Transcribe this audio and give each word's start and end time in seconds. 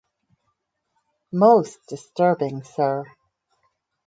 Most 1.31 1.77
disturbing, 1.87 2.63
sir. 2.63 3.05